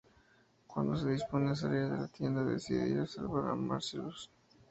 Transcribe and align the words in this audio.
Cuando 0.65 0.97
se 0.97 1.11
dispone 1.11 1.51
a 1.51 1.55
salir 1.55 1.87
de 1.87 1.95
la 1.95 2.07
tienda, 2.07 2.43
decide 2.43 2.89
ir 2.89 3.01
a 3.01 3.05
salvar 3.05 3.51
a 3.51 3.55
Marcellus. 3.55 4.31